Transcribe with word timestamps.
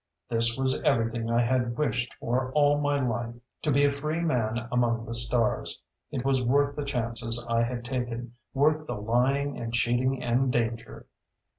This 0.29 0.57
was 0.57 0.81
everything 0.81 1.29
I 1.29 1.43
had 1.43 1.77
wished 1.77 2.15
for 2.15 2.51
all 2.53 2.81
my 2.81 2.99
life. 3.07 3.35
To 3.61 3.71
be 3.71 3.85
a 3.85 3.91
free 3.91 4.19
man 4.21 4.67
among 4.71 5.05
the 5.05 5.13
stars. 5.13 5.79
It 6.09 6.25
was 6.25 6.43
worth 6.43 6.75
the 6.75 6.83
chances 6.83 7.45
I 7.47 7.61
had 7.61 7.85
taken, 7.85 8.33
worth 8.51 8.87
the 8.87 8.95
lying 8.95 9.59
and 9.59 9.71
cheating 9.71 10.23
and 10.23 10.51
danger. 10.51 11.05